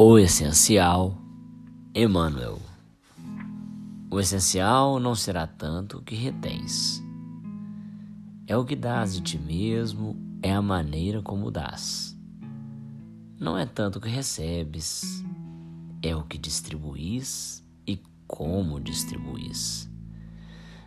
O 0.00 0.16
essencial, 0.16 1.18
Emmanuel. 1.92 2.62
O 4.08 4.20
essencial 4.20 5.00
não 5.00 5.16
será 5.16 5.44
tanto 5.44 5.98
o 5.98 6.02
que 6.02 6.14
retens. 6.14 7.02
É 8.46 8.56
o 8.56 8.64
que 8.64 8.76
dás 8.76 9.14
de 9.14 9.22
ti 9.22 9.38
mesmo, 9.40 10.16
é 10.40 10.54
a 10.54 10.62
maneira 10.62 11.20
como 11.20 11.50
dás. 11.50 12.16
Não 13.40 13.58
é 13.58 13.66
tanto 13.66 13.96
o 13.96 14.00
que 14.00 14.08
recebes, 14.08 15.24
é 16.00 16.14
o 16.14 16.22
que 16.22 16.38
distribuís 16.38 17.66
e 17.84 18.00
como 18.24 18.78
distribuís. 18.78 19.90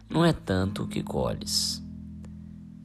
Não 0.10 0.24
é 0.24 0.32
tanto 0.32 0.84
o 0.84 0.88
que 0.88 1.04
colhes, 1.04 1.84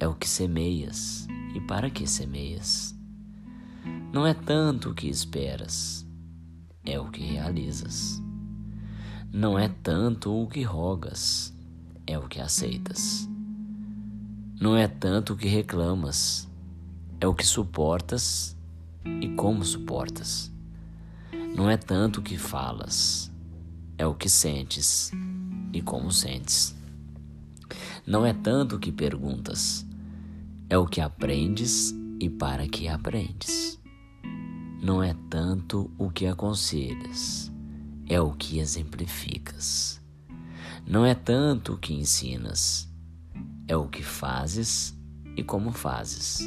é 0.01 0.09
o 0.09 0.15
que 0.17 0.29
semeias 0.29 1.29
e 1.55 1.61
para 1.61 1.89
que 1.89 2.05
semeias. 2.05 2.99
Não 4.13 4.27
é 4.27 4.35
tanto 4.35 4.91
o 4.91 4.95
que 4.95 5.07
esperas, 5.07 6.05
é 6.87 6.99
o 7.01 7.11
que 7.11 7.23
realizas. 7.23 8.23
Não 9.33 9.59
é 9.59 9.69
tanto 9.69 10.33
o 10.33 10.47
que 10.47 10.63
rogas, 10.63 11.53
é 12.07 12.17
o 12.17 12.29
que 12.29 12.41
aceitas. 12.41 13.29
Não 14.61 14.77
é 14.77 14.87
tanto 14.87 15.35
o 15.35 15.37
que 15.37 15.49
reclamas, 15.49 16.49
é 17.21 17.27
o 17.27 17.35
que 17.35 17.45
suportas 17.45 18.57
e 19.21 19.29
como 19.31 19.65
suportas. 19.65 20.51
Não 21.55 21.69
é 21.69 21.77
tanto 21.77 22.21
o 22.21 22.23
que 22.23 22.39
falas, 22.39 23.31
é 23.99 24.07
o 24.07 24.15
que 24.15 24.29
sentes 24.29 25.11
e 25.73 25.83
como 25.83 26.11
sentes. 26.13 26.75
Não 28.07 28.25
é 28.25 28.33
tanto 28.33 28.77
o 28.77 28.79
que 28.79 28.93
perguntas, 28.93 29.85
é 30.71 30.79
o 30.79 30.87
que 30.87 31.01
aprendes 31.01 31.93
e 32.21 32.31
para 32.31 32.69
que 32.69 32.89
aprendes 32.89 33.79
não 34.83 35.03
é 35.03 35.15
tanto 35.31 35.91
o 35.99 36.11
que 36.11 36.27
aconselhas, 36.27 37.51
é 38.07 38.21
o 38.21 38.33
que 38.33 38.59
exemplificas. 38.59 40.01
Não 40.87 41.05
é 41.05 41.15
tanto 41.15 41.75
o 41.75 41.79
que 41.79 41.95
ensinas, 41.95 42.89
é 43.67 43.77
o 43.77 43.89
que 43.89 44.03
fazes 44.03 44.97
e 45.37 45.43
como 45.43 45.73
fazes. 45.73 46.41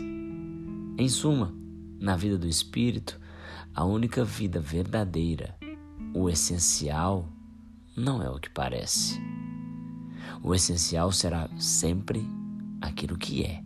Em 0.98 1.10
suma, 1.10 1.54
na 2.00 2.16
vida 2.16 2.38
do 2.38 2.48
espírito, 2.48 3.20
a 3.74 3.84
única 3.84 4.24
vida 4.24 4.60
verdadeira, 4.60 5.56
o 6.14 6.30
essencial, 6.30 7.28
não 7.98 8.22
é 8.22 8.30
o 8.30 8.40
que 8.40 8.50
parece. 8.50 9.20
O 10.42 10.56
essencial 10.56 11.12
será 11.12 11.50
sempre 11.58 12.26
aquilo 12.82 13.18
que 13.18 13.44
é 13.44 13.64